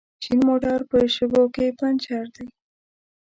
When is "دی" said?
2.35-2.47